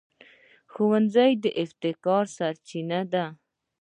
[0.71, 3.25] ښوونځی د ابتکار سرچینه ده